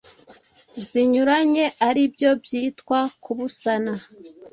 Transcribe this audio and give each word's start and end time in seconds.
zinyuranye 0.87 1.65
ari 1.87 2.03
byo 2.13 2.31
byitwa 2.43 2.99
kubusana. 3.23 3.93